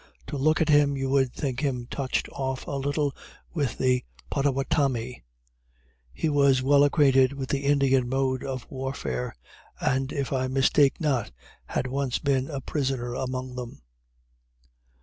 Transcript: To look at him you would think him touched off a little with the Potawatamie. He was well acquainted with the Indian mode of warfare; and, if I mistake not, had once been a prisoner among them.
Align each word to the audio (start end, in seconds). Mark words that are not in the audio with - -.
To 0.25 0.35
look 0.35 0.59
at 0.61 0.69
him 0.69 0.97
you 0.97 1.11
would 1.11 1.31
think 1.31 1.59
him 1.59 1.85
touched 1.85 2.27
off 2.31 2.65
a 2.65 2.71
little 2.71 3.13
with 3.53 3.77
the 3.77 4.03
Potawatamie. 4.31 5.21
He 6.11 6.27
was 6.27 6.63
well 6.63 6.83
acquainted 6.83 7.33
with 7.33 7.49
the 7.49 7.65
Indian 7.65 8.09
mode 8.09 8.43
of 8.43 8.65
warfare; 8.71 9.35
and, 9.79 10.11
if 10.11 10.33
I 10.33 10.47
mistake 10.47 10.99
not, 10.99 11.31
had 11.67 11.85
once 11.85 12.17
been 12.17 12.49
a 12.49 12.61
prisoner 12.61 13.13
among 13.13 13.53
them. 13.53 13.83